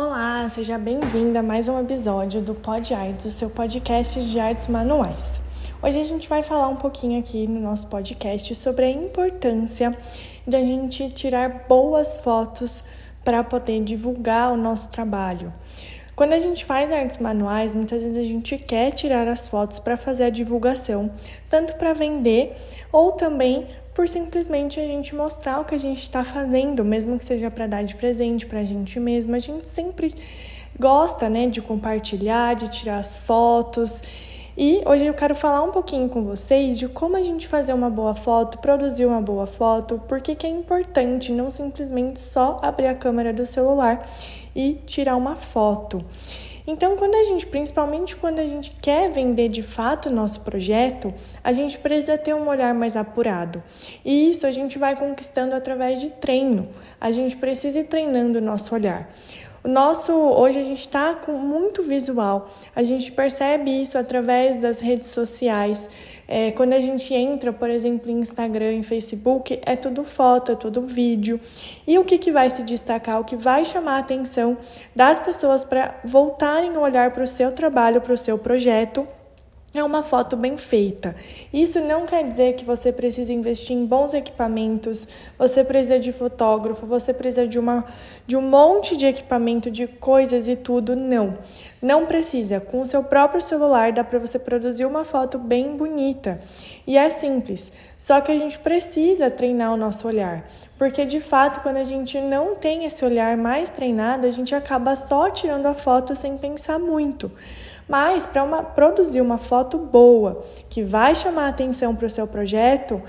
Olá, 0.00 0.48
seja 0.48 0.78
bem-vinda 0.78 1.40
a 1.40 1.42
mais 1.42 1.68
um 1.68 1.80
episódio 1.80 2.40
do 2.40 2.54
Pod 2.54 2.94
Arts, 2.94 3.24
o 3.24 3.30
seu 3.32 3.50
podcast 3.50 4.22
de 4.22 4.38
artes 4.38 4.68
manuais. 4.68 5.40
Hoje 5.82 6.00
a 6.00 6.04
gente 6.04 6.28
vai 6.28 6.40
falar 6.44 6.68
um 6.68 6.76
pouquinho 6.76 7.18
aqui 7.18 7.48
no 7.48 7.58
nosso 7.58 7.88
podcast 7.88 8.54
sobre 8.54 8.84
a 8.84 8.90
importância 8.90 9.98
da 10.46 10.60
gente 10.60 11.10
tirar 11.10 11.66
boas 11.66 12.20
fotos 12.20 12.84
para 13.24 13.42
poder 13.42 13.82
divulgar 13.82 14.52
o 14.52 14.56
nosso 14.56 14.88
trabalho. 14.88 15.52
Quando 16.14 16.32
a 16.32 16.38
gente 16.38 16.64
faz 16.64 16.92
artes 16.92 17.18
manuais, 17.18 17.74
muitas 17.74 18.00
vezes 18.00 18.16
a 18.16 18.24
gente 18.24 18.56
quer 18.56 18.92
tirar 18.92 19.26
as 19.26 19.48
fotos 19.48 19.80
para 19.80 19.96
fazer 19.96 20.24
a 20.24 20.30
divulgação, 20.30 21.10
tanto 21.48 21.74
para 21.74 21.92
vender 21.92 22.56
ou 22.92 23.10
também 23.10 23.66
por 23.98 24.08
simplesmente 24.08 24.78
a 24.78 24.84
gente 24.84 25.12
mostrar 25.12 25.58
o 25.58 25.64
que 25.64 25.74
a 25.74 25.78
gente 25.78 26.00
está 26.00 26.22
fazendo, 26.22 26.84
mesmo 26.84 27.18
que 27.18 27.24
seja 27.24 27.50
para 27.50 27.66
dar 27.66 27.82
de 27.82 27.96
presente 27.96 28.46
para 28.46 28.60
a 28.60 28.64
gente 28.64 29.00
mesma. 29.00 29.38
A 29.38 29.40
gente 29.40 29.66
sempre 29.66 30.14
gosta, 30.78 31.28
né, 31.28 31.48
de 31.48 31.60
compartilhar, 31.60 32.54
de 32.54 32.68
tirar 32.68 32.98
as 32.98 33.16
fotos. 33.16 34.00
E 34.56 34.80
hoje 34.86 35.04
eu 35.04 35.14
quero 35.14 35.34
falar 35.34 35.64
um 35.64 35.72
pouquinho 35.72 36.08
com 36.08 36.22
vocês 36.22 36.78
de 36.78 36.86
como 36.86 37.16
a 37.16 37.24
gente 37.24 37.48
fazer 37.48 37.72
uma 37.72 37.90
boa 37.90 38.14
foto, 38.14 38.58
produzir 38.58 39.04
uma 39.04 39.20
boa 39.20 39.48
foto, 39.48 40.00
porque 40.06 40.36
que 40.36 40.46
é 40.46 40.50
importante 40.50 41.32
não 41.32 41.50
simplesmente 41.50 42.20
só 42.20 42.60
abrir 42.62 42.86
a 42.86 42.94
câmera 42.94 43.32
do 43.32 43.44
celular 43.44 44.08
e 44.54 44.74
tirar 44.86 45.16
uma 45.16 45.34
foto. 45.34 46.04
Então, 46.70 46.98
quando 46.98 47.14
a 47.14 47.22
gente, 47.22 47.46
principalmente 47.46 48.14
quando 48.14 48.40
a 48.40 48.46
gente 48.46 48.72
quer 48.78 49.10
vender 49.10 49.48
de 49.48 49.62
fato 49.62 50.10
o 50.10 50.12
nosso 50.12 50.42
projeto, 50.42 51.14
a 51.42 51.50
gente 51.50 51.78
precisa 51.78 52.18
ter 52.18 52.34
um 52.34 52.46
olhar 52.46 52.74
mais 52.74 52.94
apurado. 52.94 53.62
E 54.04 54.28
isso 54.28 54.46
a 54.46 54.52
gente 54.52 54.78
vai 54.78 54.94
conquistando 54.94 55.54
através 55.54 55.98
de 55.98 56.10
treino. 56.10 56.68
A 57.00 57.10
gente 57.10 57.38
precisa 57.38 57.78
ir 57.78 57.84
treinando 57.84 58.38
o 58.38 58.42
nosso 58.42 58.74
olhar. 58.74 59.10
Nosso 59.68 60.14
hoje 60.14 60.58
a 60.58 60.62
gente 60.62 60.80
está 60.80 61.14
com 61.14 61.32
muito 61.32 61.82
visual. 61.82 62.48
A 62.74 62.82
gente 62.82 63.12
percebe 63.12 63.70
isso 63.82 63.98
através 63.98 64.56
das 64.56 64.80
redes 64.80 65.08
sociais. 65.08 65.90
É, 66.26 66.52
quando 66.52 66.72
a 66.72 66.80
gente 66.80 67.12
entra, 67.12 67.52
por 67.52 67.68
exemplo, 67.68 68.10
em 68.10 68.18
Instagram, 68.18 68.72
em 68.72 68.82
Facebook, 68.82 69.60
é 69.66 69.76
tudo 69.76 70.04
foto, 70.04 70.52
é 70.52 70.54
tudo 70.54 70.86
vídeo. 70.86 71.38
E 71.86 71.98
o 71.98 72.04
que, 72.06 72.16
que 72.16 72.32
vai 72.32 72.48
se 72.48 72.62
destacar, 72.62 73.20
o 73.20 73.24
que 73.24 73.36
vai 73.36 73.66
chamar 73.66 73.96
a 73.96 73.98
atenção 73.98 74.56
das 74.96 75.18
pessoas 75.18 75.64
para 75.64 76.00
voltarem 76.02 76.74
a 76.74 76.80
olhar 76.80 77.10
para 77.10 77.24
o 77.24 77.26
seu 77.26 77.52
trabalho, 77.52 78.00
para 78.00 78.14
o 78.14 78.16
seu 78.16 78.38
projeto 78.38 79.06
é 79.74 79.84
uma 79.84 80.02
foto 80.02 80.34
bem 80.34 80.56
feita. 80.56 81.14
Isso 81.52 81.78
não 81.80 82.06
quer 82.06 82.26
dizer 82.26 82.54
que 82.54 82.64
você 82.64 82.90
precisa 82.90 83.30
investir 83.32 83.76
em 83.76 83.84
bons 83.84 84.14
equipamentos, 84.14 85.06
você 85.38 85.62
precisa 85.62 85.98
de 85.98 86.10
fotógrafo, 86.10 86.86
você 86.86 87.12
precisa 87.12 87.46
de, 87.46 87.58
uma, 87.58 87.84
de 88.26 88.34
um 88.34 88.40
monte 88.40 88.96
de 88.96 89.04
equipamento, 89.06 89.70
de 89.70 89.86
coisas 89.86 90.48
e 90.48 90.56
tudo. 90.56 90.96
Não. 90.96 91.36
Não 91.82 92.06
precisa. 92.06 92.60
Com 92.60 92.80
o 92.80 92.86
seu 92.86 93.04
próprio 93.04 93.42
celular 93.42 93.92
dá 93.92 94.02
para 94.02 94.18
você 94.18 94.38
produzir 94.38 94.86
uma 94.86 95.04
foto 95.04 95.38
bem 95.38 95.76
bonita. 95.76 96.40
E 96.86 96.96
é 96.96 97.10
simples. 97.10 97.70
Só 97.98 98.22
que 98.22 98.32
a 98.32 98.38
gente 98.38 98.58
precisa 98.58 99.30
treinar 99.30 99.74
o 99.74 99.76
nosso 99.76 100.08
olhar. 100.08 100.48
Porque 100.78 101.04
de 101.04 101.20
fato, 101.20 101.60
quando 101.60 101.76
a 101.76 101.84
gente 101.84 102.18
não 102.20 102.54
tem 102.54 102.84
esse 102.84 103.04
olhar 103.04 103.36
mais 103.36 103.68
treinado, 103.68 104.26
a 104.26 104.30
gente 104.30 104.54
acaba 104.54 104.96
só 104.96 105.28
tirando 105.28 105.66
a 105.66 105.74
foto 105.74 106.16
sem 106.16 106.38
pensar 106.38 106.78
muito. 106.78 107.30
Mas 107.88 108.26
para 108.26 108.44
produzir 108.62 109.20
uma 109.20 109.38
foto 109.38 109.78
boa, 109.78 110.44
que 110.68 110.82
vai 110.82 111.14
chamar 111.14 111.48
atenção 111.48 111.96
para 111.96 112.06
o 112.06 112.10
seu 112.10 112.26
projeto, 112.26 113.00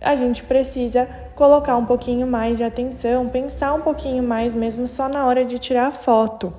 a 0.00 0.16
gente 0.16 0.42
precisa 0.42 1.08
colocar 1.34 1.76
um 1.76 1.86
pouquinho 1.86 2.26
mais 2.26 2.56
de 2.56 2.64
atenção, 2.64 3.28
pensar 3.28 3.72
um 3.74 3.80
pouquinho 3.80 4.22
mais 4.22 4.54
mesmo 4.54 4.86
só 4.88 5.08
na 5.08 5.24
hora 5.26 5.44
de 5.44 5.58
tirar 5.58 5.86
a 5.86 5.92
foto. 5.92 6.52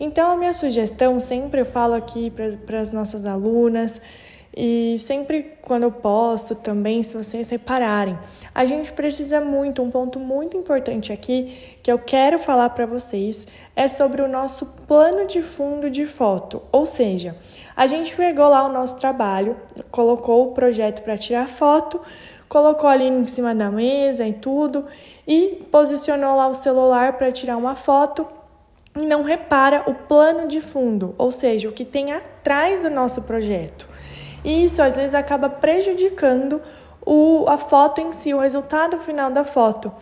Então, 0.00 0.32
a 0.32 0.36
minha 0.36 0.52
sugestão, 0.52 1.20
sempre 1.20 1.60
eu 1.60 1.66
falo 1.66 1.94
aqui 1.94 2.30
para 2.30 2.80
as 2.80 2.90
nossas 2.90 3.24
alunas, 3.24 4.00
e 4.56 4.98
sempre 5.00 5.56
quando 5.62 5.82
eu 5.82 5.90
posto 5.90 6.54
também, 6.54 7.02
se 7.02 7.12
vocês 7.12 7.50
repararem, 7.50 8.16
a 8.54 8.64
gente 8.64 8.92
precisa 8.92 9.40
muito, 9.40 9.82
um 9.82 9.90
ponto 9.90 10.20
muito 10.20 10.56
importante 10.56 11.12
aqui 11.12 11.76
que 11.82 11.90
eu 11.90 11.98
quero 11.98 12.38
falar 12.38 12.70
para 12.70 12.86
vocês 12.86 13.48
é 13.74 13.88
sobre 13.88 14.22
o 14.22 14.28
nosso 14.28 14.66
plano 14.86 15.26
de 15.26 15.42
fundo 15.42 15.90
de 15.90 16.06
foto. 16.06 16.62
Ou 16.70 16.86
seja, 16.86 17.36
a 17.74 17.88
gente 17.88 18.14
pegou 18.14 18.48
lá 18.48 18.64
o 18.64 18.72
nosso 18.72 18.96
trabalho, 18.96 19.56
colocou 19.90 20.48
o 20.48 20.52
projeto 20.52 21.02
para 21.02 21.18
tirar 21.18 21.48
foto, 21.48 22.00
colocou 22.48 22.88
ali 22.88 23.08
em 23.08 23.26
cima 23.26 23.54
da 23.54 23.72
mesa 23.72 24.24
e 24.24 24.34
tudo 24.34 24.86
e 25.26 25.66
posicionou 25.72 26.36
lá 26.36 26.46
o 26.46 26.54
celular 26.54 27.14
para 27.14 27.32
tirar 27.32 27.56
uma 27.56 27.74
foto 27.74 28.24
e 28.96 29.04
não 29.04 29.24
repara 29.24 29.82
o 29.90 29.94
plano 29.94 30.46
de 30.46 30.60
fundo, 30.60 31.16
ou 31.18 31.32
seja, 31.32 31.68
o 31.68 31.72
que 31.72 31.84
tem 31.84 32.12
atrás 32.12 32.82
do 32.84 32.90
nosso 32.90 33.22
projeto. 33.22 33.88
E 34.44 34.64
isso 34.64 34.82
às 34.82 34.96
vezes 34.96 35.14
acaba 35.14 35.48
prejudicando 35.48 36.60
o, 37.04 37.46
a 37.48 37.58
foto 37.58 38.00
em 38.00 38.12
si, 38.12 38.32
o 38.32 38.40
resultado 38.40 38.98
final 38.98 39.30
da 39.30 39.44
foto. 39.44 39.92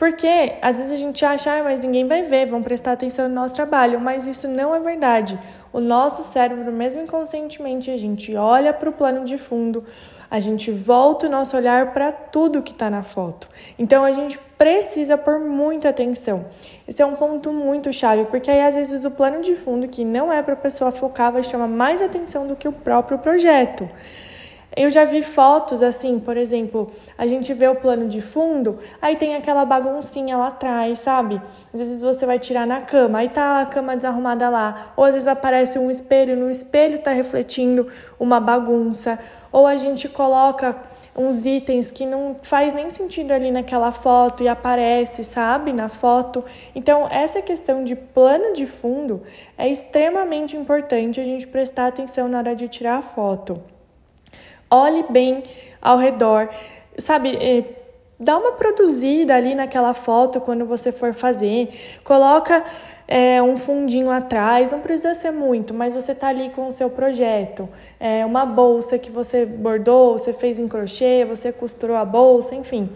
Porque 0.00 0.54
às 0.62 0.78
vezes 0.78 0.92
a 0.92 0.96
gente 0.96 1.22
acha, 1.26 1.52
ah, 1.52 1.62
mas 1.62 1.78
ninguém 1.78 2.06
vai 2.06 2.22
ver, 2.22 2.46
vão 2.46 2.62
prestar 2.62 2.92
atenção 2.92 3.28
no 3.28 3.34
nosso 3.34 3.54
trabalho, 3.54 4.00
mas 4.00 4.26
isso 4.26 4.48
não 4.48 4.74
é 4.74 4.80
verdade. 4.80 5.38
O 5.74 5.78
nosso 5.78 6.24
cérebro, 6.24 6.72
mesmo 6.72 7.02
inconscientemente, 7.02 7.90
a 7.90 7.98
gente 7.98 8.34
olha 8.34 8.72
para 8.72 8.88
o 8.88 8.94
plano 8.94 9.26
de 9.26 9.36
fundo, 9.36 9.84
a 10.30 10.40
gente 10.40 10.70
volta 10.70 11.26
o 11.26 11.28
nosso 11.28 11.54
olhar 11.54 11.92
para 11.92 12.12
tudo 12.12 12.62
que 12.62 12.72
está 12.72 12.88
na 12.88 13.02
foto. 13.02 13.46
Então 13.78 14.02
a 14.02 14.12
gente 14.12 14.38
precisa 14.56 15.18
pôr 15.18 15.38
muita 15.38 15.90
atenção. 15.90 16.46
Esse 16.88 17.02
é 17.02 17.04
um 17.04 17.14
ponto 17.14 17.52
muito 17.52 17.92
chave, 17.92 18.24
porque 18.24 18.50
aí 18.50 18.62
às 18.62 18.74
vezes 18.74 19.04
o 19.04 19.10
plano 19.10 19.42
de 19.42 19.54
fundo, 19.54 19.86
que 19.86 20.02
não 20.02 20.32
é 20.32 20.42
para 20.42 20.54
a 20.54 20.56
pessoa 20.56 20.90
focar, 20.90 21.30
vai 21.30 21.42
chamar 21.42 21.68
mais 21.68 22.00
atenção 22.00 22.46
do 22.46 22.56
que 22.56 22.66
o 22.66 22.72
próprio 22.72 23.18
projeto. 23.18 23.86
Eu 24.76 24.88
já 24.88 25.04
vi 25.04 25.20
fotos 25.20 25.82
assim, 25.82 26.20
por 26.20 26.36
exemplo, 26.36 26.90
a 27.18 27.26
gente 27.26 27.52
vê 27.52 27.66
o 27.66 27.74
plano 27.74 28.08
de 28.08 28.20
fundo, 28.20 28.78
aí 29.02 29.16
tem 29.16 29.34
aquela 29.34 29.64
baguncinha 29.64 30.36
lá 30.36 30.48
atrás, 30.48 31.00
sabe? 31.00 31.42
Às 31.74 31.80
vezes 31.80 32.02
você 32.02 32.24
vai 32.24 32.38
tirar 32.38 32.68
na 32.68 32.80
cama, 32.80 33.18
aí 33.18 33.28
tá 33.28 33.62
a 33.62 33.66
cama 33.66 33.96
desarrumada 33.96 34.48
lá, 34.48 34.92
ou 34.96 35.04
às 35.04 35.14
vezes 35.14 35.26
aparece 35.26 35.76
um 35.76 35.90
espelho, 35.90 36.36
no 36.36 36.48
espelho 36.48 37.00
tá 37.00 37.10
refletindo 37.10 37.88
uma 38.18 38.38
bagunça, 38.38 39.18
ou 39.50 39.66
a 39.66 39.76
gente 39.76 40.08
coloca 40.08 40.76
uns 41.16 41.44
itens 41.44 41.90
que 41.90 42.06
não 42.06 42.36
faz 42.40 42.72
nem 42.72 42.88
sentido 42.88 43.32
ali 43.32 43.50
naquela 43.50 43.90
foto 43.90 44.44
e 44.44 44.48
aparece, 44.48 45.24
sabe, 45.24 45.72
na 45.72 45.88
foto. 45.88 46.44
Então, 46.76 47.08
essa 47.10 47.42
questão 47.42 47.82
de 47.82 47.96
plano 47.96 48.52
de 48.52 48.66
fundo 48.66 49.20
é 49.58 49.68
extremamente 49.68 50.56
importante 50.56 51.20
a 51.20 51.24
gente 51.24 51.48
prestar 51.48 51.88
atenção 51.88 52.28
na 52.28 52.38
hora 52.38 52.54
de 52.54 52.68
tirar 52.68 52.98
a 52.98 53.02
foto. 53.02 53.69
Olhe 54.70 55.04
bem 55.08 55.42
ao 55.82 55.98
redor, 55.98 56.48
sabe? 56.96 57.36
É, 57.36 57.64
dá 58.18 58.36
uma 58.36 58.52
produzida 58.52 59.34
ali 59.34 59.54
naquela 59.54 59.94
foto 59.94 60.40
quando 60.40 60.64
você 60.64 60.92
for 60.92 61.12
fazer. 61.12 61.68
Coloca 62.04 62.62
é, 63.08 63.42
um 63.42 63.56
fundinho 63.56 64.10
atrás, 64.10 64.70
não 64.70 64.80
precisa 64.80 65.14
ser 65.14 65.30
muito, 65.30 65.74
mas 65.74 65.94
você 65.94 66.14
tá 66.14 66.28
ali 66.28 66.50
com 66.50 66.66
o 66.66 66.72
seu 66.72 66.90
projeto. 66.90 67.68
É, 67.98 68.24
uma 68.24 68.46
bolsa 68.46 68.98
que 68.98 69.10
você 69.10 69.44
bordou, 69.44 70.18
você 70.18 70.32
fez 70.32 70.58
em 70.58 70.68
crochê, 70.68 71.24
você 71.24 71.52
costurou 71.52 71.96
a 71.96 72.04
bolsa, 72.04 72.54
enfim 72.54 72.88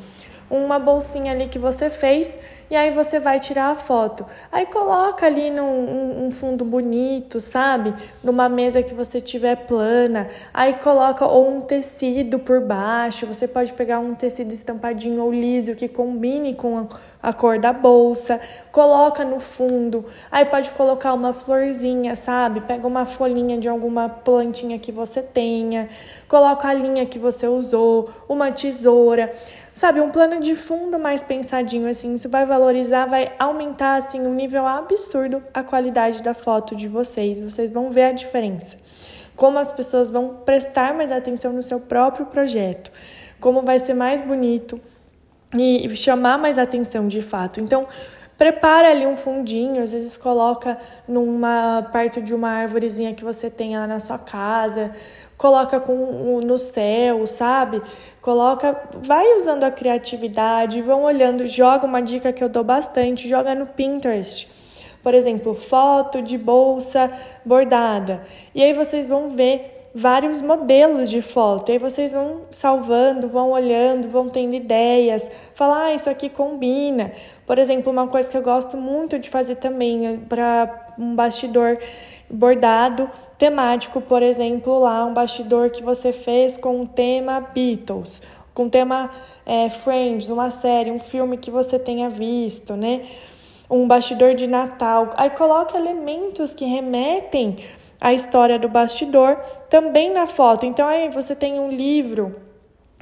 uma 0.51 0.79
bolsinha 0.79 1.33
ali 1.33 1.49
que 1.49 1.59
você 1.59 1.91
fez 1.91 2.39
e 2.71 2.77
aí 2.77 2.91
você 2.91 3.19
vai 3.19 3.39
tirar 3.39 3.71
a 3.71 3.75
foto. 3.75 4.25
Aí 4.51 4.67
coloca 4.67 5.27
ali 5.27 5.51
num 5.51 6.27
um, 6.27 6.31
fundo 6.31 6.65
bonito, 6.65 7.41
sabe? 7.41 7.95
Numa 8.23 8.49
mesa 8.49 8.83
que 8.83 8.95
você 8.95 9.21
tiver 9.21 9.67
plana. 9.67 10.27
Aí 10.53 10.75
coloca 10.75 11.27
ou 11.27 11.57
um 11.57 11.61
tecido 11.61 12.39
por 12.39 12.61
baixo. 12.61 13.27
Você 13.27 13.47
pode 13.47 13.73
pegar 13.75 13.99
um 13.99 14.15
tecido 14.15 14.53
estampadinho 14.53 15.23
ou 15.23 15.33
liso 15.33 15.75
que 15.75 15.89
combine 15.89 16.55
com 16.55 16.79
a, 16.79 16.87
a 17.23 17.33
cor 17.33 17.59
da 17.59 17.73
bolsa. 17.73 18.41
Coloca 18.73 19.25
no 19.25 19.41
fundo. 19.41 20.05
Aí 20.31 20.45
pode 20.45 20.71
colocar 20.73 21.13
uma 21.13 21.33
florzinha, 21.33 22.17
sabe? 22.17 22.61
Pega 22.63 22.87
uma 22.87 23.05
folhinha 23.05 23.59
de 23.59 23.69
alguma 23.69 24.09
plantinha 24.09 24.79
que 24.79 24.91
você 24.91 25.23
tenha. 25.23 25.89
Coloca 26.27 26.69
a 26.69 26.75
linha 26.75 27.05
que 27.05 27.19
você 27.19 27.47
usou, 27.47 28.09
uma 28.29 28.51
tesoura. 28.51 29.33
Sabe, 29.73 30.01
um 30.01 30.11
plano 30.11 30.41
de 30.41 30.55
fundo 30.55 31.01
mais 31.01 31.25
pensadinho 31.25 31.89
assim, 31.89 32.15
isso 32.15 32.29
vai 32.29 32.47
valorizar, 32.59 33.07
vai 33.07 33.33
aumentar 33.39 33.97
assim 33.97 34.21
um 34.21 34.35
nível 34.35 34.67
absurdo 34.67 35.43
a 35.53 35.63
qualidade 35.63 36.23
da 36.23 36.35
foto 36.35 36.77
de 36.77 36.87
vocês. 36.87 37.41
Vocês 37.41 37.71
vão 37.71 37.91
ver 37.91 38.05
a 38.05 38.13
diferença. 38.13 38.77
Como 39.35 39.59
as 39.59 39.73
pessoas 39.73 40.11
vão 40.11 40.37
prestar 40.45 40.95
mais 40.95 41.11
atenção 41.11 41.53
no 41.53 41.63
seu 41.63 41.81
próprio 41.81 42.27
projeto, 42.27 42.93
como 43.41 43.63
vai 43.63 43.79
ser 43.81 43.95
mais 43.95 44.23
bonito 44.23 44.81
e 45.59 45.89
chamar 45.97 46.39
mais 46.39 46.57
atenção 46.57 47.09
de 47.09 47.23
fato. 47.23 47.61
Então, 47.61 47.89
Prepara 48.37 48.91
ali 48.91 49.07
um 49.07 49.17
fundinho, 49.17 49.81
às 49.83 49.93
vezes 49.93 50.17
coloca 50.17 50.77
numa 51.07 51.89
perto 51.93 52.21
de 52.21 52.35
uma 52.35 52.51
árvorezinha 52.51 53.15
que 53.15 53.25
você 53.25 53.49
tenha 53.49 53.81
lá 53.81 53.87
na 53.87 54.01
sua 54.01 54.19
casa, 54.19 54.91
coloca 55.37 55.79
com 55.79 56.41
no 56.41 56.59
céu, 56.59 57.27
sabe? 57.29 57.81
Coloca, 58.21 58.77
vai 58.95 59.37
usando 59.37 59.63
a 59.63 59.71
criatividade, 59.71 60.83
vão 60.83 61.05
olhando, 61.05 61.47
joga 61.47 61.87
uma 61.87 62.01
dica 62.01 62.33
que 62.33 62.43
eu 62.43 62.49
dou 62.49 62.65
bastante, 62.65 63.29
joga 63.29 63.55
no 63.55 63.67
Pinterest. 63.67 64.49
por 65.03 65.15
exemplo, 65.15 65.55
foto 65.55 66.23
de 66.23 66.39
bolsa 66.39 67.11
bordada. 67.45 68.23
E 68.55 68.63
aí 68.63 68.73
vocês 68.73 69.07
vão 69.07 69.29
ver 69.31 69.84
vários 69.95 70.43
modelos 70.43 71.09
de 71.09 71.23
foto. 71.23 71.69
E 71.69 71.73
aí 71.73 71.79
vocês 71.79 72.13
vão 72.13 72.43
salvando, 72.51 73.29
vão 73.29 73.53
olhando, 73.53 74.09
vão 74.09 74.29
tendo 74.29 74.55
ideias, 74.55 75.31
falar, 75.55 75.87
ah, 75.87 75.95
isso 75.95 76.11
aqui 76.11 76.29
combina. 76.29 77.13
Por 77.47 77.59
exemplo, 77.59 77.93
uma 77.93 78.09
coisa 78.09 78.29
que 78.29 78.37
eu 78.37 78.43
gosto 78.43 78.77
muito 78.77 79.19
de 79.19 79.31
fazer 79.31 79.57
também 79.57 80.07
é 80.07 80.17
para 80.29 80.87
um 80.99 81.15
bastidor 81.15 81.79
bordado 82.29 83.09
temático, 83.39 84.01
por 84.01 84.23
exemplo, 84.23 84.81
lá 84.81 85.05
um 85.05 85.15
bastidor 85.15 85.71
que 85.71 85.83
você 85.83 86.13
fez 86.13 86.57
com 86.57 86.83
o 86.83 86.87
tema 86.89 87.41
Beatles, 87.41 88.21
com 88.53 88.67
o 88.67 88.71
tema 88.71 89.11
é, 89.47 89.71
Friends, 89.71 90.29
uma 90.29 90.51
série, 90.51 90.91
um 90.91 90.99
filme 90.99 91.37
que 91.37 91.51
você 91.51 91.79
tenha 91.79 92.09
visto, 92.09 92.75
né? 92.75 93.03
Um 93.71 93.87
bastidor 93.87 94.35
de 94.35 94.47
Natal. 94.47 95.13
Aí 95.17 95.31
coloca 95.31 95.77
elementos 95.77 96.55
que 96.55 96.65
remetem 96.65 97.57
à 98.05 98.13
história 98.13 98.59
do 98.59 98.69
bastidor 98.69 99.37
também 99.71 100.13
na 100.13 100.27
foto. 100.27 100.67
Então 100.67 100.87
aí 100.87 101.09
você 101.09 101.35
tem 101.35 101.59
um 101.59 101.71
livro 101.71 102.33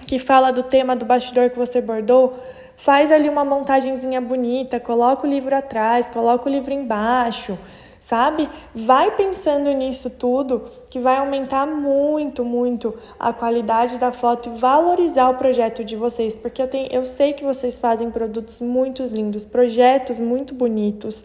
que 0.06 0.16
fala 0.16 0.52
do 0.52 0.62
tema 0.62 0.94
do 0.94 1.04
bastidor 1.04 1.50
que 1.50 1.58
você 1.58 1.80
bordou, 1.80 2.38
faz 2.76 3.10
ali 3.10 3.28
uma 3.28 3.44
montagenzinha 3.44 4.20
bonita, 4.20 4.78
coloca 4.78 5.26
o 5.26 5.30
livro 5.30 5.54
atrás, 5.56 6.08
coloca 6.08 6.48
o 6.48 6.52
livro 6.52 6.72
embaixo 6.72 7.58
sabe? 8.02 8.50
Vai 8.74 9.14
pensando 9.14 9.70
nisso 9.70 10.10
tudo, 10.10 10.68
que 10.90 10.98
vai 10.98 11.18
aumentar 11.18 11.66
muito, 11.66 12.44
muito 12.44 12.98
a 13.18 13.32
qualidade 13.32 13.96
da 13.96 14.10
foto 14.10 14.48
e 14.48 14.58
valorizar 14.58 15.30
o 15.30 15.36
projeto 15.36 15.84
de 15.84 15.94
vocês, 15.94 16.34
porque 16.34 16.60
eu, 16.60 16.66
tenho, 16.66 16.88
eu 16.90 17.04
sei 17.04 17.32
que 17.32 17.44
vocês 17.44 17.78
fazem 17.78 18.10
produtos 18.10 18.58
muito 18.58 19.04
lindos, 19.04 19.44
projetos 19.44 20.18
muito 20.18 20.52
bonitos. 20.52 21.24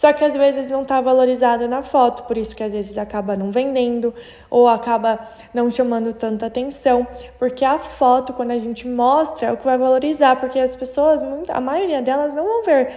Só 0.00 0.14
que 0.14 0.24
às 0.24 0.34
vezes 0.34 0.66
não 0.66 0.80
está 0.80 0.98
valorizado 0.98 1.68
na 1.68 1.82
foto, 1.82 2.22
por 2.22 2.38
isso 2.38 2.56
que 2.56 2.62
às 2.62 2.72
vezes 2.72 2.96
acaba 2.96 3.36
não 3.36 3.50
vendendo 3.50 4.14
ou 4.48 4.66
acaba 4.66 5.20
não 5.52 5.70
chamando 5.70 6.14
tanta 6.14 6.46
atenção, 6.46 7.06
porque 7.38 7.66
a 7.66 7.78
foto, 7.78 8.32
quando 8.32 8.52
a 8.52 8.58
gente 8.58 8.88
mostra, 8.88 9.48
é 9.48 9.52
o 9.52 9.58
que 9.58 9.64
vai 9.66 9.76
valorizar, 9.76 10.36
porque 10.40 10.58
as 10.58 10.74
pessoas, 10.74 11.20
a 11.50 11.60
maioria 11.60 12.00
delas 12.00 12.32
não 12.32 12.46
vão 12.46 12.64
ver 12.64 12.90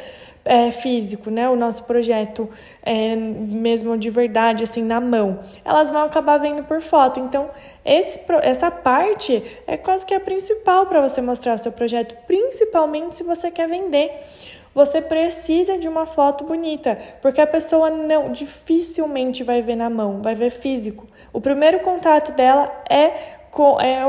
é, 0.45 0.71
físico, 0.71 1.29
né? 1.29 1.50
O 1.50 1.57
nosso 1.57 1.83
projeto 1.83 2.50
é, 2.81 3.17
mesmo 3.17 3.97
de 3.97 4.09
verdade, 4.09 4.63
assim, 4.63 4.81
na 4.81 5.01
mão. 5.01 5.39
Elas 5.65 5.89
vão 5.89 6.03
acabar 6.05 6.38
vendo 6.38 6.63
por 6.63 6.79
foto. 6.79 7.19
Então, 7.19 7.50
esse, 7.83 8.17
essa 8.44 8.71
parte 8.71 9.44
é 9.67 9.75
quase 9.75 10.05
que 10.05 10.13
a 10.13 10.21
principal 10.21 10.85
para 10.85 11.01
você 11.01 11.19
mostrar 11.19 11.55
o 11.55 11.57
seu 11.57 11.73
projeto, 11.73 12.15
principalmente 12.25 13.17
se 13.17 13.23
você 13.23 13.51
quer 13.51 13.67
vender. 13.67 14.09
Você 14.74 15.02
precisa 15.02 15.78
de 15.78 15.88
uma 15.88 16.06
foto 16.06 16.44
bonita, 16.44 16.98
porque 17.22 17.40
a 17.40 17.48
pessoa 17.48 17.90
não 17.92 18.31
dificilmente 18.31 19.44
vai 19.44 19.62
ver 19.62 19.75
na 19.75 19.90
mão, 19.90 20.22
vai 20.22 20.34
ver 20.34 20.50
físico. 20.50 21.08
O 21.31 21.40
primeiro 21.40 21.80
contato 21.81 22.31
dela 22.31 22.72
é 22.90 23.38
com 23.52 23.80
é 23.80 24.02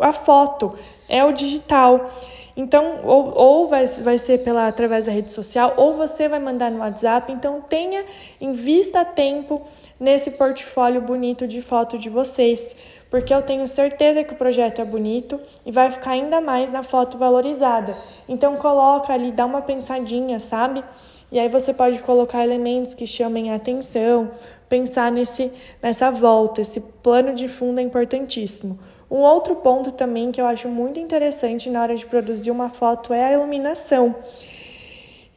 a 0.00 0.12
foto, 0.12 0.78
é 1.08 1.24
o 1.24 1.32
digital. 1.32 2.10
Então, 2.56 3.00
ou, 3.04 3.32
ou 3.34 3.68
vai, 3.68 3.86
vai 3.86 4.18
ser 4.18 4.38
pela, 4.38 4.66
através 4.66 5.06
da 5.06 5.12
rede 5.12 5.32
social, 5.32 5.72
ou 5.76 5.94
você 5.94 6.28
vai 6.28 6.38
mandar 6.38 6.70
no 6.70 6.80
WhatsApp. 6.80 7.32
Então, 7.32 7.62
tenha, 7.62 8.04
invista 8.40 9.04
tempo 9.04 9.62
nesse 9.98 10.32
portfólio 10.32 11.00
bonito 11.00 11.46
de 11.46 11.62
foto 11.62 11.98
de 11.98 12.10
vocês, 12.10 12.76
porque 13.10 13.32
eu 13.32 13.42
tenho 13.42 13.66
certeza 13.66 14.22
que 14.22 14.34
o 14.34 14.36
projeto 14.36 14.82
é 14.82 14.84
bonito 14.84 15.40
e 15.64 15.72
vai 15.72 15.90
ficar 15.90 16.10
ainda 16.10 16.40
mais 16.40 16.70
na 16.70 16.82
foto 16.82 17.16
valorizada. 17.16 17.96
Então, 18.28 18.56
coloca 18.56 19.12
ali, 19.12 19.32
dá 19.32 19.46
uma 19.46 19.62
pensadinha, 19.62 20.38
sabe? 20.38 20.84
E 21.32 21.38
aí 21.38 21.48
você 21.48 21.72
pode 21.72 22.02
colocar 22.02 22.44
elementos 22.44 22.92
que 22.92 23.06
chamem 23.06 23.50
a 23.50 23.54
atenção, 23.54 24.30
pensar 24.68 25.10
nesse, 25.10 25.50
nessa 25.82 26.10
volta, 26.10 26.60
esse 26.60 26.78
plano 26.78 27.32
de 27.32 27.48
fundo 27.48 27.80
é 27.80 27.82
importantíssimo. 27.82 28.78
Um 29.10 29.20
outro 29.20 29.56
ponto 29.56 29.92
também 29.92 30.30
que 30.30 30.38
eu 30.38 30.46
acho 30.46 30.68
muito 30.68 30.91
interessante 30.98 31.70
na 31.70 31.82
hora 31.82 31.94
de 31.94 32.06
produzir 32.06 32.50
uma 32.50 32.68
foto 32.68 33.12
é 33.12 33.24
a 33.24 33.32
iluminação. 33.32 34.14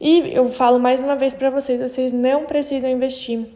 E 0.00 0.34
eu 0.34 0.50
falo 0.50 0.78
mais 0.78 1.02
uma 1.02 1.16
vez 1.16 1.32
para 1.32 1.50
vocês, 1.50 1.80
vocês 1.80 2.12
não 2.12 2.44
precisam 2.44 2.90
investir 2.90 3.46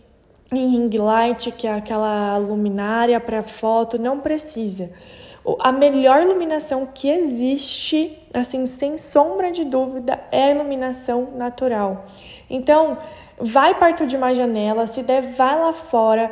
em 0.53 0.69
ring 0.69 0.91
light, 0.97 1.53
que 1.53 1.67
é 1.67 1.73
aquela 1.73 2.37
luminária 2.39 3.21
para 3.21 3.43
foto, 3.43 3.99
não 3.99 4.21
precisa. 4.21 4.91
A 5.61 5.73
melhor 5.73 6.23
iluminação 6.23 6.87
que 6.93 7.09
existe, 7.09 8.19
assim, 8.33 8.67
sem 8.67 8.99
sombra 8.99 9.51
de 9.51 9.65
dúvida, 9.65 10.21
é 10.31 10.45
a 10.45 10.51
iluminação 10.51 11.31
natural. 11.37 12.05
Então, 12.49 12.99
vai 13.39 13.79
perto 13.79 14.07
de 14.07 14.17
uma 14.17 14.35
janela, 14.35 14.87
se 14.87 15.03
der, 15.03 15.23
vai 15.23 15.59
lá 15.59 15.73
fora 15.73 16.31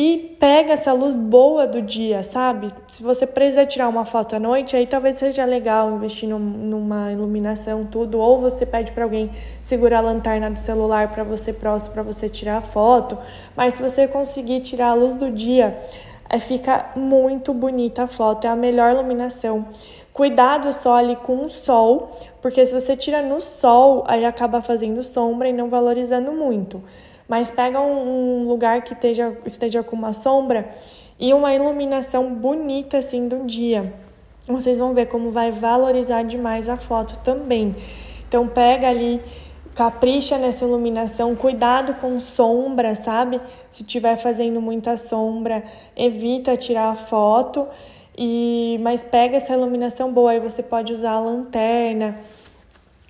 e 0.00 0.36
pega 0.38 0.74
essa 0.74 0.92
luz 0.92 1.12
boa 1.12 1.66
do 1.66 1.82
dia, 1.82 2.22
sabe? 2.22 2.72
Se 2.86 3.02
você 3.02 3.26
precisa 3.26 3.66
tirar 3.66 3.88
uma 3.88 4.04
foto 4.04 4.36
à 4.36 4.38
noite, 4.38 4.76
aí 4.76 4.86
talvez 4.86 5.16
seja 5.16 5.44
legal 5.44 5.90
investir 5.90 6.28
numa 6.28 7.10
iluminação, 7.10 7.84
tudo, 7.84 8.20
ou 8.20 8.40
você 8.40 8.64
pede 8.64 8.92
para 8.92 9.02
alguém 9.02 9.28
segurar 9.60 9.98
a 9.98 10.02
lanterna 10.02 10.48
do 10.52 10.58
celular 10.60 11.10
para 11.10 11.24
você 11.24 11.52
próximo 11.52 11.94
para 11.94 12.04
você 12.04 12.28
tirar 12.28 12.58
a 12.58 12.62
foto. 12.62 13.18
Mas 13.56 13.74
se 13.74 13.82
você 13.82 14.06
conseguir 14.06 14.60
tirar 14.60 14.90
a 14.90 14.94
luz 14.94 15.16
do 15.16 15.32
dia, 15.32 15.76
é, 16.30 16.38
fica 16.38 16.92
muito 16.94 17.52
bonita 17.52 18.04
a 18.04 18.06
foto, 18.06 18.46
é 18.46 18.50
a 18.50 18.54
melhor 18.54 18.92
iluminação. 18.92 19.66
Cuidado 20.12 20.72
só 20.72 20.94
ali 20.94 21.16
com 21.16 21.44
o 21.44 21.48
sol, 21.48 22.08
porque 22.40 22.64
se 22.64 22.72
você 22.72 22.96
tira 22.96 23.20
no 23.20 23.40
sol, 23.40 24.04
aí 24.06 24.24
acaba 24.24 24.60
fazendo 24.60 25.02
sombra 25.02 25.48
e 25.48 25.52
não 25.52 25.68
valorizando 25.68 26.30
muito. 26.30 26.80
Mas 27.28 27.50
pega 27.50 27.78
um, 27.80 28.48
lugar 28.48 28.82
que 28.82 28.94
esteja, 28.94 29.36
esteja 29.44 29.82
com 29.82 29.94
uma 29.94 30.14
sombra 30.14 30.68
e 31.20 31.34
uma 31.34 31.54
iluminação 31.54 32.34
bonita 32.34 32.98
assim 32.98 33.28
do 33.28 33.44
dia. 33.44 33.92
Vocês 34.46 34.78
vão 34.78 34.94
ver 34.94 35.06
como 35.06 35.30
vai 35.30 35.52
valorizar 35.52 36.22
demais 36.22 36.70
a 36.70 36.76
foto 36.76 37.18
também. 37.18 37.76
Então 38.26 38.48
pega 38.48 38.88
ali 38.88 39.22
capricha 39.74 40.38
nessa 40.38 40.64
iluminação, 40.64 41.36
cuidado 41.36 41.94
com 42.00 42.18
sombra, 42.18 42.94
sabe? 42.94 43.40
Se 43.70 43.82
estiver 43.82 44.16
fazendo 44.16 44.60
muita 44.60 44.96
sombra, 44.96 45.62
evita 45.94 46.56
tirar 46.56 46.88
a 46.88 46.94
foto. 46.96 47.66
E 48.16 48.80
mas 48.82 49.02
pega 49.02 49.36
essa 49.36 49.52
iluminação 49.52 50.12
boa, 50.12 50.32
aí 50.32 50.40
você 50.40 50.62
pode 50.62 50.92
usar 50.92 51.12
a 51.12 51.20
lanterna 51.20 52.16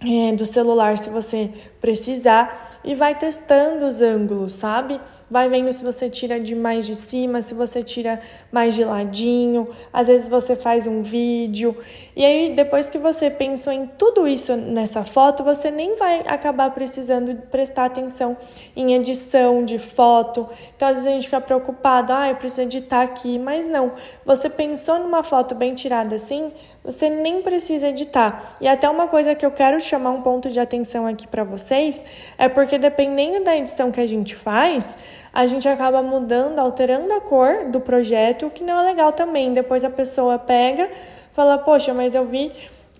é, 0.04 0.32
do 0.32 0.46
celular 0.46 0.96
se 0.98 1.08
você 1.08 1.50
precisar 1.80 2.80
e 2.84 2.94
vai 2.94 3.14
testando 3.14 3.86
os 3.86 4.00
ângulos, 4.00 4.54
sabe? 4.54 5.00
Vai 5.30 5.48
vendo 5.48 5.72
se 5.72 5.84
você 5.84 6.08
tira 6.08 6.40
de 6.40 6.54
mais 6.54 6.86
de 6.86 6.96
cima, 6.96 7.42
se 7.42 7.54
você 7.54 7.82
tira 7.82 8.20
mais 8.50 8.74
de 8.74 8.84
ladinho, 8.84 9.68
às 9.92 10.06
vezes 10.06 10.28
você 10.28 10.56
faz 10.56 10.86
um 10.86 11.02
vídeo. 11.02 11.76
E 12.16 12.24
aí, 12.24 12.54
depois 12.54 12.88
que 12.88 12.98
você 12.98 13.30
pensou 13.30 13.72
em 13.72 13.86
tudo 13.86 14.26
isso 14.26 14.56
nessa 14.56 15.04
foto, 15.04 15.44
você 15.44 15.70
nem 15.70 15.96
vai 15.96 16.20
acabar 16.26 16.70
precisando 16.70 17.34
prestar 17.50 17.86
atenção 17.86 18.36
em 18.76 18.94
edição 18.94 19.64
de 19.64 19.78
foto. 19.78 20.48
Então, 20.76 20.88
às 20.88 20.94
vezes 20.94 21.06
a 21.06 21.10
gente 21.10 21.24
fica 21.24 21.40
preocupado, 21.40 22.12
ah, 22.12 22.28
eu 22.28 22.36
preciso 22.36 22.62
editar 22.62 23.02
aqui, 23.02 23.38
mas 23.38 23.68
não. 23.68 23.92
Você 24.24 24.48
pensou 24.48 24.98
numa 24.98 25.22
foto 25.22 25.54
bem 25.54 25.74
tirada 25.74 26.16
assim, 26.16 26.52
você 26.82 27.10
nem 27.10 27.42
precisa 27.42 27.88
editar. 27.88 28.56
E 28.60 28.68
até 28.68 28.88
uma 28.88 29.08
coisa 29.08 29.34
que 29.34 29.44
eu 29.44 29.50
quero 29.50 29.80
chamar 29.80 30.10
um 30.10 30.22
ponto 30.22 30.48
de 30.48 30.58
atenção 30.58 31.06
aqui 31.06 31.26
para 31.26 31.44
vocês 31.68 32.02
é 32.38 32.48
porque 32.48 32.78
dependendo 32.78 33.44
da 33.44 33.56
edição 33.56 33.92
que 33.92 34.00
a 34.00 34.06
gente 34.06 34.34
faz, 34.34 34.96
a 35.32 35.44
gente 35.46 35.68
acaba 35.68 36.02
mudando, 36.02 36.58
alterando 36.58 37.12
a 37.12 37.20
cor 37.20 37.66
do 37.66 37.80
projeto, 37.80 38.46
o 38.46 38.50
que 38.50 38.64
não 38.64 38.80
é 38.80 38.82
legal 38.82 39.12
também. 39.12 39.52
Depois 39.52 39.84
a 39.84 39.90
pessoa 39.90 40.38
pega, 40.38 40.88
fala: 41.32 41.58
"Poxa, 41.58 41.92
mas 41.92 42.14
eu 42.14 42.24
vi 42.24 42.50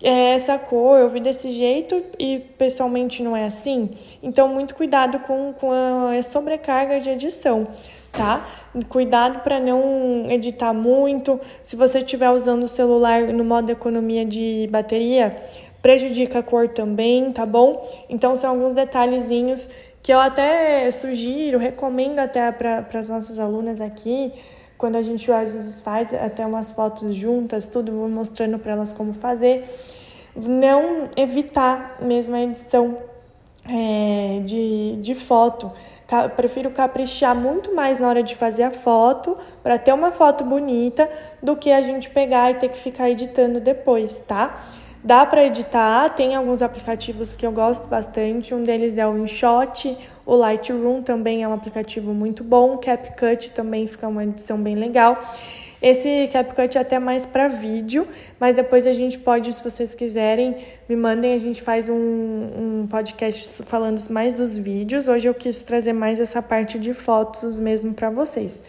é 0.01 0.31
essa 0.31 0.57
cor, 0.57 0.97
eu 0.99 1.09
vi 1.09 1.19
desse 1.19 1.51
jeito 1.51 2.01
e 2.17 2.39
pessoalmente 2.57 3.21
não 3.21 3.35
é 3.35 3.43
assim. 3.43 3.89
Então, 4.23 4.47
muito 4.47 4.73
cuidado 4.73 5.19
com, 5.19 5.51
com 5.51 5.73
a 5.73 6.23
sobrecarga 6.23 7.01
de 7.01 7.09
edição, 7.09 7.67
tá? 8.09 8.45
Cuidado 8.87 9.39
para 9.39 9.59
não 9.59 10.25
editar 10.29 10.71
muito. 10.71 11.37
Se 11.61 11.75
você 11.75 11.99
estiver 11.99 12.29
usando 12.29 12.63
o 12.63 12.67
celular 12.67 13.23
no 13.33 13.43
modo 13.43 13.71
economia 13.71 14.25
de 14.25 14.69
bateria, 14.71 15.35
prejudica 15.81 16.39
a 16.39 16.43
cor 16.43 16.67
também, 16.69 17.31
tá 17.31 17.45
bom? 17.45 17.87
Então, 18.09 18.35
são 18.35 18.51
alguns 18.51 18.73
detalhezinhos 18.73 19.69
que 20.01 20.13
eu 20.13 20.19
até 20.19 20.89
sugiro, 20.91 21.57
recomendo 21.57 22.19
até 22.19 22.51
para 22.51 22.85
as 22.93 23.07
nossas 23.07 23.37
alunas 23.37 23.81
aqui 23.81 24.33
quando 24.79 24.95
a 24.95 25.01
gente 25.01 25.29
às 25.29 25.51
vezes 25.51 25.81
faz 25.81 26.13
até 26.13 26.45
umas 26.45 26.71
fotos 26.71 27.13
juntas, 27.13 27.67
tudo, 27.67 27.91
vou 27.91 28.07
mostrando 28.07 28.57
para 28.57 28.71
elas 28.71 28.93
como 28.93 29.11
fazer. 29.11 29.65
Não 30.33 31.09
evitar 31.17 31.97
mesmo 32.01 32.33
a 32.33 32.41
edição 32.41 32.97
é, 33.67 34.39
de, 34.45 34.95
de 35.01 35.15
foto. 35.15 35.69
Prefiro 36.37 36.71
caprichar 36.71 37.35
muito 37.35 37.75
mais 37.75 37.99
na 37.99 38.07
hora 38.07 38.23
de 38.23 38.37
fazer 38.37 38.63
a 38.63 38.71
foto, 38.71 39.37
para 39.61 39.77
ter 39.77 39.91
uma 39.91 40.13
foto 40.13 40.45
bonita, 40.45 41.09
do 41.43 41.57
que 41.57 41.71
a 41.73 41.81
gente 41.81 42.09
pegar 42.09 42.49
e 42.49 42.53
ter 42.53 42.69
que 42.69 42.77
ficar 42.77 43.09
editando 43.09 43.59
depois, 43.59 44.17
tá? 44.19 44.63
Dá 45.01 45.25
para 45.25 45.45
editar, 45.45 46.09
tem 46.09 46.35
alguns 46.35 46.61
aplicativos 46.61 47.33
que 47.33 47.45
eu 47.45 47.53
gosto 47.53 47.87
bastante. 47.87 48.53
Um 48.53 48.63
deles 48.63 48.97
é 48.97 49.07
o 49.07 49.17
InShot, 49.17 49.97
o 50.25 50.35
Lightroom 50.35 51.01
também 51.01 51.41
é 51.41 51.47
um 51.47 51.53
aplicativo 51.53 52.13
muito 52.13 52.43
bom, 52.43 52.77
CapCut 52.77 53.51
também 53.51 53.87
fica 53.87 54.09
uma 54.09 54.25
edição 54.25 54.61
bem 54.61 54.75
legal. 54.75 55.17
Esse 55.81 56.27
CapCut 56.27 56.77
é 56.77 56.81
até 56.81 56.99
mais 56.99 57.25
para 57.25 57.47
vídeo, 57.47 58.05
mas 58.37 58.53
depois 58.53 58.85
a 58.85 58.91
gente 58.91 59.17
pode, 59.17 59.53
se 59.53 59.63
vocês 59.63 59.95
quiserem, 59.95 60.53
me 60.89 60.97
mandem, 60.97 61.33
a 61.33 61.37
gente 61.37 61.61
faz 61.61 61.87
um, 61.87 61.95
um 61.95 62.87
podcast 62.91 63.63
falando 63.63 64.01
mais 64.09 64.33
dos 64.33 64.57
vídeos. 64.57 65.07
Hoje 65.07 65.29
eu 65.29 65.33
quis 65.33 65.59
trazer 65.59 65.93
mais 65.93 66.19
essa 66.19 66.41
parte 66.41 66.77
de 66.77 66.93
fotos 66.93 67.57
mesmo 67.57 67.93
para 67.93 68.09
vocês. 68.09 68.61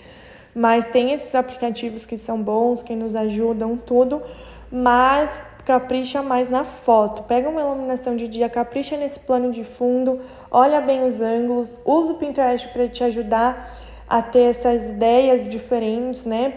Mas 0.54 0.84
tem 0.84 1.10
esses 1.10 1.34
aplicativos 1.34 2.06
que 2.06 2.16
são 2.16 2.40
bons, 2.40 2.84
que 2.84 2.94
nos 2.94 3.16
ajudam, 3.16 3.76
tudo, 3.76 4.22
mas 4.70 5.49
capricha 5.70 6.20
mais 6.20 6.48
na 6.48 6.64
foto. 6.64 7.22
Pega 7.22 7.48
uma 7.48 7.60
iluminação 7.60 8.16
de 8.16 8.26
dia, 8.26 8.48
capricha 8.48 8.96
nesse 8.96 9.20
plano 9.20 9.52
de 9.52 9.62
fundo, 9.62 10.18
olha 10.50 10.80
bem 10.80 11.06
os 11.06 11.20
ângulos, 11.20 11.78
usa 11.84 12.12
o 12.12 12.16
Pinterest 12.16 12.66
para 12.72 12.88
te 12.88 13.04
ajudar 13.04 13.70
a 14.08 14.20
ter 14.20 14.50
essas 14.50 14.90
ideias 14.90 15.48
diferentes, 15.48 16.24
né? 16.24 16.52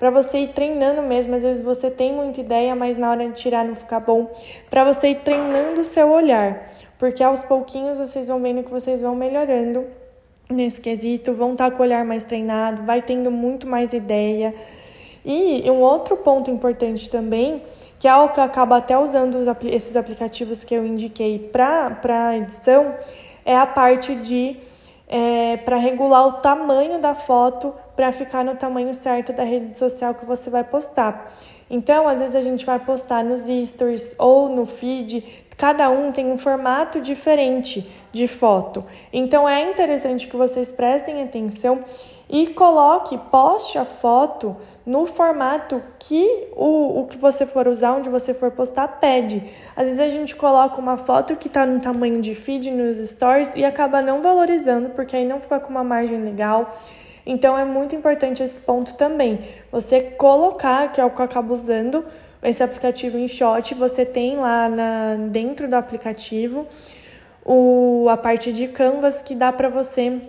Para 0.00 0.10
você 0.10 0.38
ir 0.38 0.48
treinando 0.48 1.00
mesmo. 1.00 1.36
Às 1.36 1.42
vezes 1.42 1.64
você 1.64 1.88
tem 1.88 2.12
muita 2.12 2.40
ideia, 2.40 2.74
mas 2.74 2.96
na 2.96 3.08
hora 3.08 3.28
de 3.28 3.34
tirar 3.34 3.64
não 3.64 3.76
fica 3.76 4.00
bom. 4.00 4.28
Para 4.68 4.82
você 4.82 5.10
ir 5.10 5.20
treinando 5.20 5.82
o 5.82 5.84
seu 5.84 6.10
olhar. 6.10 6.68
Porque 6.98 7.22
aos 7.22 7.42
pouquinhos 7.42 8.00
vocês 8.00 8.26
vão 8.26 8.40
vendo 8.42 8.64
que 8.64 8.70
vocês 8.72 9.00
vão 9.00 9.14
melhorando 9.14 9.84
nesse 10.50 10.80
quesito, 10.80 11.32
vão 11.32 11.52
estar 11.52 11.70
tá 11.70 11.76
com 11.76 11.84
o 11.84 11.86
olhar 11.86 12.04
mais 12.04 12.24
treinado, 12.24 12.82
vai 12.82 13.00
tendo 13.00 13.30
muito 13.30 13.64
mais 13.68 13.92
ideia. 13.92 14.52
E 15.28 15.68
um 15.68 15.80
outro 15.80 16.16
ponto 16.16 16.52
importante 16.52 17.10
também, 17.10 17.60
que 17.98 18.06
algo 18.06 18.32
que 18.34 18.40
eu 18.40 18.44
acabo 18.44 18.74
até 18.74 18.98
usando 18.98 19.38
esses 19.64 19.96
aplicativos 19.96 20.62
que 20.62 20.74
eu 20.74 20.84
indiquei 20.84 21.38
para 21.38 22.36
edição, 22.36 22.94
é 23.44 23.56
a 23.56 23.66
parte 23.66 24.14
de 24.16 24.56
é, 25.08 25.56
para 25.58 25.76
regular 25.76 26.26
o 26.26 26.32
tamanho 26.34 27.00
da 27.00 27.14
foto 27.14 27.72
para 27.94 28.10
ficar 28.12 28.44
no 28.44 28.56
tamanho 28.56 28.92
certo 28.92 29.32
da 29.32 29.44
rede 29.44 29.78
social 29.78 30.14
que 30.14 30.24
você 30.24 30.50
vai 30.50 30.64
postar. 30.64 31.32
Então, 31.70 32.06
às 32.06 32.20
vezes 32.20 32.36
a 32.36 32.42
gente 32.42 32.66
vai 32.66 32.78
postar 32.78 33.24
nos 33.24 33.46
stories 33.68 34.14
ou 34.18 34.48
no 34.48 34.66
feed, 34.66 35.44
cada 35.56 35.88
um 35.88 36.12
tem 36.12 36.30
um 36.30 36.38
formato 36.38 37.00
diferente 37.00 37.88
de 38.12 38.28
foto. 38.28 38.84
Então, 39.12 39.48
é 39.48 39.70
interessante 39.70 40.28
que 40.28 40.36
vocês 40.36 40.70
prestem 40.70 41.22
atenção 41.22 41.82
e 42.28 42.48
coloque, 42.48 43.16
poste 43.30 43.78
a 43.78 43.84
foto 43.84 44.56
no 44.84 45.06
formato 45.06 45.80
que 45.98 46.48
o, 46.56 47.00
o 47.00 47.06
que 47.06 47.16
você 47.16 47.46
for 47.46 47.68
usar, 47.68 47.92
onde 47.92 48.08
você 48.08 48.34
for 48.34 48.50
postar, 48.50 48.88
pede. 49.00 49.42
Às 49.76 49.84
vezes 49.84 50.00
a 50.00 50.08
gente 50.08 50.34
coloca 50.34 50.80
uma 50.80 50.96
foto 50.96 51.36
que 51.36 51.46
está 51.46 51.64
no 51.64 51.80
tamanho 51.80 52.20
de 52.20 52.34
feed 52.34 52.70
nos 52.70 52.98
stories 53.08 53.54
e 53.54 53.64
acaba 53.64 54.02
não 54.02 54.22
valorizando, 54.22 54.90
porque 54.90 55.14
aí 55.14 55.24
não 55.24 55.40
fica 55.40 55.60
com 55.60 55.70
uma 55.70 55.84
margem 55.84 56.20
legal. 56.20 56.76
Então 57.24 57.58
é 57.58 57.64
muito 57.64 57.94
importante 57.94 58.42
esse 58.42 58.58
ponto 58.58 58.94
também. 58.94 59.40
Você 59.70 60.00
colocar, 60.00 60.92
que 60.92 61.00
é 61.00 61.04
o 61.04 61.10
que 61.10 61.20
eu 61.20 61.24
acabo 61.24 61.54
usando, 61.54 62.04
esse 62.42 62.62
aplicativo 62.62 63.18
em 63.18 63.26
shot, 63.26 63.74
você 63.74 64.04
tem 64.04 64.36
lá 64.36 64.68
na, 64.68 65.16
dentro 65.28 65.68
do 65.68 65.74
aplicativo 65.74 66.66
o, 67.44 68.08
a 68.08 68.16
parte 68.16 68.52
de 68.52 68.68
canvas 68.68 69.22
que 69.22 69.34
dá 69.34 69.52
para 69.52 69.68
você 69.68 70.20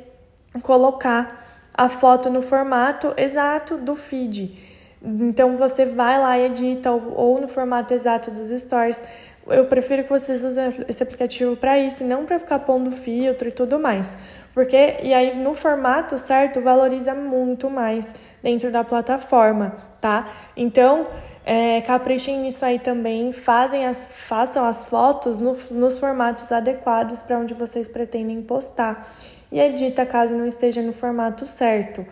colocar 0.61 1.45
a 1.77 1.87
foto 1.87 2.29
no 2.29 2.41
formato 2.41 3.13
exato 3.15 3.77
do 3.77 3.95
feed. 3.95 4.75
Então 4.99 5.55
você 5.57 5.85
vai 5.85 6.19
lá 6.19 6.39
e 6.39 6.45
edita 6.45 6.91
ou 6.91 7.39
no 7.39 7.47
formato 7.47 7.93
exato 7.93 8.31
dos 8.31 8.49
stories. 8.49 9.03
Eu 9.45 9.65
prefiro 9.65 10.03
que 10.03 10.09
vocês 10.09 10.43
usem 10.43 10.83
esse 10.87 11.01
aplicativo 11.03 11.55
para 11.55 11.77
isso, 11.77 12.03
não 12.03 12.25
para 12.25 12.39
ficar 12.39 12.59
pondo 12.59 12.91
filtro 12.91 13.47
e 13.47 13.51
tudo 13.51 13.79
mais. 13.79 14.17
Porque 14.53 14.97
e 15.03 15.13
aí 15.13 15.37
no 15.41 15.53
formato 15.53 16.17
certo 16.17 16.61
valoriza 16.61 17.13
muito 17.13 17.69
mais 17.69 18.13
dentro 18.41 18.71
da 18.71 18.83
plataforma, 18.83 19.77
tá? 20.01 20.27
Então, 20.57 21.07
é, 21.45 21.79
caprichem 21.81 22.39
nisso 22.39 22.65
aí 22.65 22.79
também, 22.79 23.31
fazem 23.31 23.85
as, 23.85 24.03
façam 24.03 24.65
as 24.65 24.83
fotos 24.83 25.37
no, 25.37 25.55
nos 25.71 25.97
formatos 25.97 26.51
adequados 26.51 27.21
para 27.21 27.37
onde 27.37 27.53
vocês 27.53 27.87
pretendem 27.87 28.41
postar 28.41 29.07
e 29.51 29.59
edita 29.59 30.05
caso 30.05 30.33
não 30.33 30.45
esteja 30.45 30.81
no 30.81 30.93
formato 30.93 31.45
certo. 31.45 32.05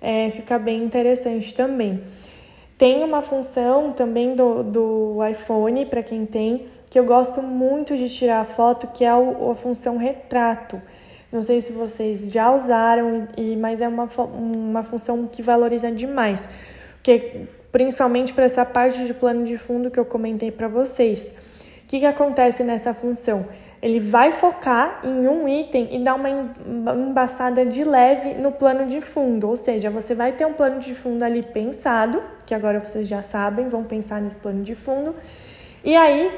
É, 0.00 0.30
fica 0.30 0.58
bem 0.58 0.82
interessante 0.82 1.54
também. 1.54 2.02
Tem 2.78 3.04
uma 3.04 3.20
função 3.20 3.92
também 3.92 4.34
do, 4.34 4.62
do 4.62 5.18
iPhone, 5.26 5.84
para 5.86 6.02
quem 6.02 6.24
tem, 6.24 6.64
que 6.88 6.98
eu 6.98 7.04
gosto 7.04 7.42
muito 7.42 7.96
de 7.96 8.08
tirar 8.08 8.44
foto, 8.46 8.86
que 8.86 9.04
é 9.04 9.08
a, 9.08 9.16
a 9.16 9.54
função 9.54 9.98
retrato. 9.98 10.80
Não 11.30 11.42
sei 11.42 11.60
se 11.60 11.72
vocês 11.72 12.30
já 12.30 12.50
usaram, 12.50 13.28
e, 13.36 13.54
mas 13.54 13.80
é 13.80 13.88
uma, 13.88 14.08
uma 14.32 14.82
função 14.82 15.28
que 15.30 15.42
valoriza 15.42 15.92
demais. 15.92 16.48
Porque 16.94 17.46
principalmente 17.70 18.32
para 18.32 18.44
essa 18.44 18.64
parte 18.64 19.04
de 19.06 19.14
plano 19.14 19.44
de 19.44 19.56
fundo 19.56 19.90
que 19.90 20.00
eu 20.00 20.04
comentei 20.04 20.50
para 20.50 20.66
vocês. 20.66 21.34
Que, 21.90 21.98
que 21.98 22.06
acontece 22.06 22.62
nessa 22.62 22.94
função? 22.94 23.48
Ele 23.82 23.98
vai 23.98 24.30
focar 24.30 25.00
em 25.02 25.26
um 25.26 25.48
item 25.48 25.88
e 25.90 25.98
dar 25.98 26.14
uma 26.14 26.30
embaçada 26.94 27.66
de 27.66 27.82
leve 27.82 28.34
no 28.34 28.52
plano 28.52 28.86
de 28.86 29.00
fundo, 29.00 29.48
ou 29.48 29.56
seja, 29.56 29.90
você 29.90 30.14
vai 30.14 30.30
ter 30.30 30.46
um 30.46 30.52
plano 30.52 30.78
de 30.78 30.94
fundo 30.94 31.24
ali 31.24 31.42
pensado, 31.42 32.22
que 32.46 32.54
agora 32.54 32.78
vocês 32.78 33.08
já 33.08 33.24
sabem, 33.24 33.66
vão 33.66 33.82
pensar 33.82 34.20
nesse 34.20 34.36
plano 34.36 34.62
de 34.62 34.76
fundo, 34.76 35.16
e 35.82 35.96
aí 35.96 36.32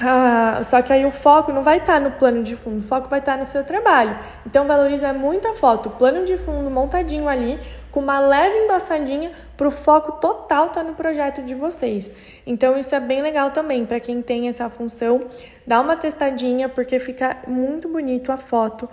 ah, 0.00 0.60
só 0.64 0.80
que 0.82 0.92
aí 0.92 1.04
o 1.04 1.10
foco 1.10 1.52
não 1.52 1.62
vai 1.62 1.78
estar 1.78 1.94
tá 1.94 2.00
no 2.00 2.12
plano 2.12 2.42
de 2.42 2.56
fundo, 2.56 2.78
o 2.78 2.86
foco 2.86 3.08
vai 3.08 3.18
estar 3.18 3.32
tá 3.32 3.38
no 3.38 3.44
seu 3.44 3.64
trabalho. 3.64 4.18
Então 4.46 4.66
valoriza 4.66 5.12
muito 5.12 5.46
a 5.48 5.54
foto, 5.54 5.88
o 5.88 5.92
plano 5.92 6.24
de 6.24 6.36
fundo 6.36 6.70
montadinho 6.70 7.28
ali, 7.28 7.58
com 7.90 8.00
uma 8.00 8.18
leve 8.18 8.56
embaçadinha 8.56 9.30
para 9.56 9.68
o 9.68 9.70
foco 9.70 10.12
total 10.12 10.66
estar 10.66 10.82
tá 10.82 10.86
no 10.88 10.94
projeto 10.94 11.42
de 11.42 11.54
vocês. 11.54 12.10
Então 12.46 12.78
isso 12.78 12.94
é 12.94 13.00
bem 13.00 13.22
legal 13.22 13.50
também 13.50 13.84
para 13.84 14.00
quem 14.00 14.22
tem 14.22 14.48
essa 14.48 14.68
função, 14.70 15.26
dá 15.66 15.80
uma 15.80 15.96
testadinha 15.96 16.68
porque 16.68 16.98
fica 16.98 17.36
muito 17.46 17.88
bonito 17.88 18.32
a 18.32 18.36
foto 18.36 18.88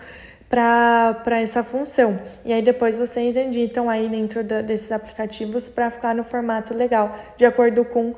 para 0.49 1.39
essa 1.39 1.63
função. 1.63 2.19
E 2.43 2.51
aí 2.51 2.61
depois 2.61 2.97
vocês 2.97 3.37
editam 3.37 3.89
aí 3.89 4.09
dentro 4.09 4.43
da, 4.43 4.61
desses 4.61 4.91
aplicativos 4.91 5.69
para 5.69 5.91
ficar 5.91 6.15
no 6.15 6.23
formato 6.23 6.75
legal, 6.75 7.15
de 7.37 7.45
acordo 7.45 7.85
com 7.85 8.15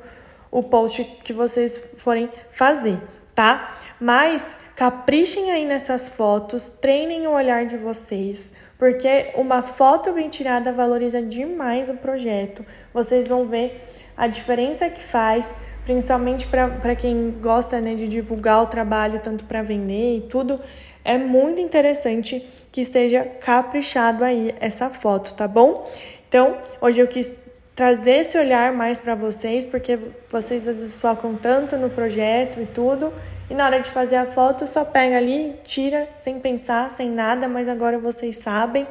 o 0.52 0.62
post 0.62 1.02
que 1.24 1.32
vocês 1.32 1.82
forem 1.96 2.28
fazer, 2.50 3.00
tá? 3.34 3.74
Mas 3.98 4.58
caprichem 4.76 5.50
aí 5.50 5.64
nessas 5.64 6.10
fotos, 6.10 6.68
treinem 6.68 7.26
o 7.26 7.32
olhar 7.32 7.64
de 7.64 7.78
vocês, 7.78 8.52
porque 8.78 9.32
uma 9.34 9.62
foto 9.62 10.12
bem 10.12 10.28
tirada 10.28 10.70
valoriza 10.70 11.22
demais 11.22 11.88
o 11.88 11.94
projeto. 11.94 12.64
Vocês 12.92 13.26
vão 13.26 13.48
ver 13.48 13.80
a 14.14 14.26
diferença 14.26 14.90
que 14.90 15.02
faz, 15.02 15.56
principalmente 15.86 16.46
para 16.46 16.94
quem 16.94 17.30
gosta 17.40 17.80
né, 17.80 17.94
de 17.94 18.06
divulgar 18.06 18.62
o 18.62 18.66
trabalho, 18.66 19.20
tanto 19.20 19.46
para 19.46 19.62
vender 19.62 20.18
e 20.18 20.20
tudo. 20.20 20.60
É 21.02 21.16
muito 21.16 21.60
interessante 21.60 22.46
que 22.70 22.82
esteja 22.82 23.24
caprichado 23.24 24.22
aí 24.22 24.54
essa 24.60 24.90
foto, 24.90 25.34
tá 25.34 25.48
bom? 25.48 25.82
Então, 26.28 26.58
hoje 26.80 27.00
eu 27.00 27.08
quis 27.08 27.32
trazer 27.74 28.20
esse 28.20 28.36
olhar 28.38 28.72
mais 28.72 28.98
para 28.98 29.14
vocês, 29.14 29.64
porque 29.66 29.98
vocês 30.28 30.68
às 30.68 30.80
vezes 30.80 31.00
focam 31.00 31.34
tanto 31.34 31.76
no 31.76 31.88
projeto 31.88 32.60
e 32.60 32.66
tudo, 32.66 33.12
e 33.48 33.54
na 33.54 33.66
hora 33.66 33.80
de 33.80 33.90
fazer 33.90 34.16
a 34.16 34.26
foto 34.26 34.66
só 34.66 34.84
pega 34.84 35.16
ali, 35.16 35.54
tira 35.64 36.08
sem 36.16 36.38
pensar, 36.38 36.90
sem 36.90 37.10
nada, 37.10 37.48
mas 37.48 37.68
agora 37.68 37.98
vocês 37.98 38.38
sabem. 38.38 38.86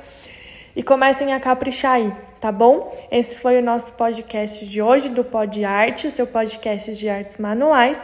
E 0.75 0.81
comecem 0.81 1.33
a 1.33 1.39
caprichar 1.39 1.93
aí, 1.93 2.13
tá 2.39 2.51
bom? 2.51 2.89
Esse 3.11 3.35
foi 3.35 3.59
o 3.59 3.61
nosso 3.61 3.93
podcast 3.93 4.65
de 4.65 4.81
hoje 4.81 5.09
do 5.09 5.23
Pod 5.23 5.65
Arte, 5.65 6.09
seu 6.09 6.25
podcast 6.25 6.93
de 6.93 7.09
artes 7.09 7.37
manuais. 7.37 8.01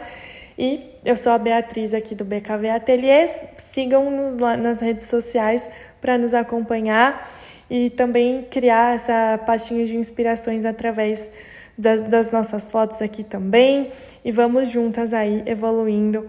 E 0.58 0.84
eu 1.02 1.16
sou 1.16 1.32
a 1.32 1.38
Beatriz 1.38 1.94
aqui 1.94 2.14
do 2.14 2.24
BKV 2.24 2.68
Ateliês. 2.68 3.48
Sigam-nos 3.56 4.36
nas 4.36 4.80
redes 4.80 5.06
sociais 5.06 5.70
para 6.00 6.18
nos 6.18 6.34
acompanhar 6.34 7.26
e 7.70 7.90
também 7.90 8.46
criar 8.50 8.94
essa 8.94 9.38
pastinha 9.46 9.84
de 9.84 9.96
inspirações 9.96 10.64
através 10.64 11.30
das, 11.76 12.02
das 12.02 12.30
nossas 12.30 12.68
fotos 12.68 13.00
aqui 13.00 13.22
também. 13.22 13.90
E 14.24 14.32
vamos 14.32 14.68
juntas 14.68 15.12
aí 15.12 15.42
evoluindo 15.46 16.28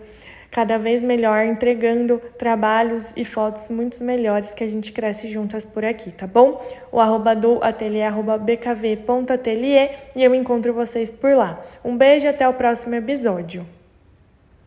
cada 0.51 0.77
vez 0.77 1.01
melhor, 1.01 1.45
entregando 1.45 2.19
trabalhos 2.37 3.13
e 3.15 3.23
fotos 3.23 3.69
muito 3.69 4.03
melhores 4.03 4.53
que 4.53 4.63
a 4.63 4.67
gente 4.67 4.91
cresce 4.91 5.29
juntas 5.29 5.65
por 5.65 5.85
aqui, 5.85 6.11
tá 6.11 6.25
bom? 6.25 6.59
O 6.91 6.99
arroba 6.99 7.35
do 7.35 7.63
ateliê, 7.63 8.03
arroba 8.03 8.37
bkv.ateliê 8.37 9.91
e 10.15 10.23
eu 10.23 10.33
encontro 10.33 10.73
vocês 10.73 11.11
por 11.11 11.35
lá. 11.35 11.61
Um 11.83 11.95
beijo 11.95 12.25
e 12.25 12.29
até 12.29 12.47
o 12.47 12.53
próximo 12.53 12.95
episódio. 12.95 13.78